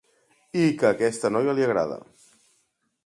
I 0.61 0.63
que 0.79 0.87
aquesta 0.89 1.31
noia 1.35 1.55
li 1.59 1.67
agrada. 1.67 1.99